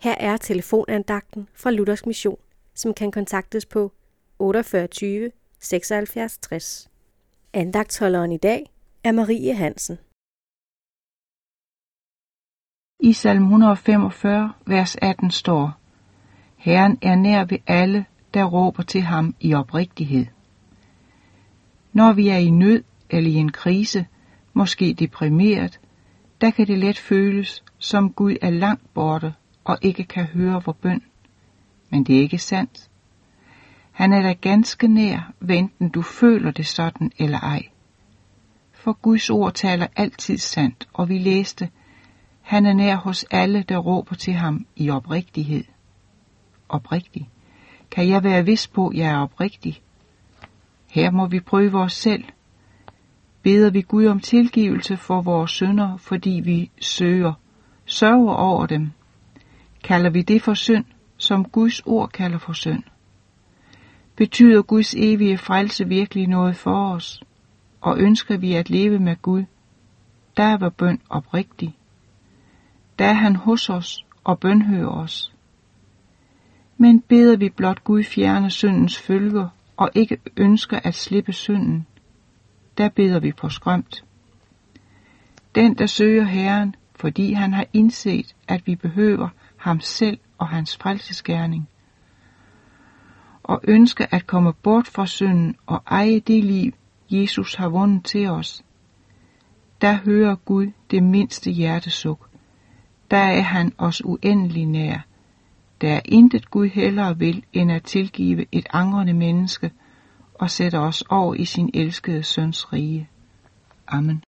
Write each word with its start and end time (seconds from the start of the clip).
Her 0.00 0.14
er 0.20 0.36
telefonandagten 0.36 1.48
fra 1.54 1.70
Luthers 1.70 2.06
Mission, 2.06 2.38
som 2.74 2.94
kan 2.94 3.10
kontaktes 3.10 3.66
på 3.66 3.92
48 4.38 5.30
76 5.60 6.38
60. 6.38 6.90
Andagtholderen 7.52 8.32
i 8.32 8.36
dag 8.36 8.70
er 9.04 9.12
Marie 9.12 9.54
Hansen. 9.54 9.98
I 13.00 13.12
salm 13.12 13.42
145, 13.42 14.52
vers 14.66 14.96
18 15.02 15.30
står, 15.30 15.80
Herren 16.56 16.98
er 17.02 17.14
nær 17.14 17.44
ved 17.44 17.58
alle, 17.66 18.04
der 18.34 18.44
råber 18.44 18.82
til 18.82 19.00
ham 19.00 19.34
i 19.40 19.54
oprigtighed. 19.54 20.26
Når 21.92 22.12
vi 22.12 22.28
er 22.28 22.38
i 22.38 22.50
nød 22.50 22.82
eller 23.10 23.30
i 23.30 23.34
en 23.34 23.52
krise, 23.52 24.06
måske 24.52 24.94
deprimeret, 24.94 25.80
der 26.40 26.50
kan 26.50 26.66
det 26.66 26.78
let 26.78 26.98
føles, 26.98 27.64
som 27.78 28.12
Gud 28.12 28.36
er 28.42 28.50
langt 28.50 28.94
borte 28.94 29.34
og 29.68 29.78
ikke 29.82 30.04
kan 30.04 30.24
høre 30.24 30.62
vor 30.64 30.72
bøn. 30.72 31.02
Men 31.90 32.04
det 32.04 32.16
er 32.16 32.20
ikke 32.20 32.38
sandt. 32.38 32.90
Han 33.92 34.12
er 34.12 34.22
da 34.22 34.32
ganske 34.32 34.88
nær, 34.88 35.32
enten 35.50 35.88
du 35.88 36.02
føler 36.02 36.50
det 36.50 36.66
sådan 36.66 37.12
eller 37.18 37.40
ej. 37.40 37.62
For 38.72 38.92
Guds 38.92 39.30
ord 39.30 39.54
taler 39.54 39.86
altid 39.96 40.38
sandt, 40.38 40.88
og 40.92 41.08
vi 41.08 41.18
læste, 41.18 41.70
han 42.42 42.66
er 42.66 42.72
nær 42.72 42.96
hos 42.96 43.24
alle, 43.30 43.62
der 43.62 43.78
råber 43.78 44.14
til 44.14 44.34
ham 44.34 44.66
i 44.76 44.90
oprigtighed. 44.90 45.64
Oprigtig. 46.68 47.28
Kan 47.90 48.08
jeg 48.08 48.24
være 48.24 48.44
vis 48.44 48.68
på, 48.68 48.88
at 48.88 48.96
jeg 48.96 49.10
er 49.10 49.18
oprigtig? 49.18 49.82
Her 50.90 51.10
må 51.10 51.26
vi 51.26 51.40
prøve 51.40 51.80
os 51.80 51.92
selv. 51.92 52.24
Beder 53.42 53.70
vi 53.70 53.80
Gud 53.80 54.06
om 54.06 54.20
tilgivelse 54.20 54.96
for 54.96 55.20
vores 55.20 55.50
synder, 55.50 55.96
fordi 55.96 56.40
vi 56.44 56.70
søger, 56.80 57.32
sørger 57.84 58.34
over 58.34 58.66
dem? 58.66 58.90
Kalder 59.84 60.10
vi 60.10 60.22
det 60.22 60.42
for 60.42 60.54
synd, 60.54 60.84
som 61.16 61.44
Guds 61.44 61.80
ord 61.86 62.08
kalder 62.08 62.38
for 62.38 62.52
synd? 62.52 62.82
Betyder 64.16 64.62
Guds 64.62 64.94
evige 64.94 65.38
frelse 65.38 65.88
virkelig 65.88 66.26
noget 66.26 66.56
for 66.56 66.94
os? 66.94 67.22
Og 67.80 67.98
ønsker 67.98 68.36
vi 68.36 68.54
at 68.54 68.70
leve 68.70 68.98
med 68.98 69.16
Gud? 69.22 69.44
Der 70.36 70.56
var 70.56 70.68
bøn 70.68 71.00
oprigtig. 71.08 71.76
Der 72.98 73.04
er 73.04 73.12
han 73.12 73.36
hos 73.36 73.70
os 73.70 74.04
og 74.24 74.38
bønhører 74.38 74.88
os. 74.88 75.32
Men 76.76 77.00
beder 77.00 77.36
vi 77.36 77.48
blot 77.48 77.84
Gud 77.84 78.02
fjerne 78.02 78.50
syndens 78.50 78.98
følger 78.98 79.48
og 79.76 79.90
ikke 79.94 80.18
ønsker 80.36 80.80
at 80.84 80.94
slippe 80.94 81.32
synden, 81.32 81.86
der 82.78 82.88
beder 82.88 83.20
vi 83.20 83.32
på 83.32 83.48
skrømt. 83.48 84.04
Den, 85.54 85.74
der 85.74 85.86
søger 85.86 86.24
Herren, 86.24 86.74
fordi 86.94 87.32
han 87.32 87.52
har 87.52 87.66
indset, 87.72 88.36
at 88.48 88.66
vi 88.66 88.76
behøver 88.76 89.28
ham 89.58 89.80
selv 89.80 90.18
og 90.38 90.48
hans 90.48 90.76
frelsesgerning, 90.76 91.68
og 93.42 93.60
ønske 93.64 94.14
at 94.14 94.26
komme 94.26 94.52
bort 94.52 94.86
fra 94.86 95.06
synden 95.06 95.56
og 95.66 95.82
eje 95.86 96.20
det 96.20 96.44
liv, 96.44 96.72
Jesus 97.10 97.54
har 97.54 97.68
vundet 97.68 98.04
til 98.04 98.30
os, 98.30 98.64
der 99.80 99.98
hører 100.04 100.34
Gud 100.34 100.66
det 100.90 101.02
mindste 101.02 101.50
hjertesuk. 101.50 102.28
Der 103.10 103.16
er 103.16 103.40
han 103.40 103.72
os 103.78 104.04
uendelig 104.04 104.66
nær. 104.66 104.98
Der 105.80 105.92
er 105.92 106.00
intet 106.04 106.50
Gud 106.50 106.68
hellere 106.68 107.18
vil, 107.18 107.44
end 107.52 107.72
at 107.72 107.82
tilgive 107.82 108.46
et 108.52 108.66
angrende 108.72 109.12
menneske 109.12 109.70
og 110.34 110.50
sætte 110.50 110.78
os 110.78 111.04
over 111.10 111.34
i 111.34 111.44
sin 111.44 111.70
elskede 111.74 112.22
søns 112.22 112.72
rige. 112.72 113.08
Amen. 113.88 114.24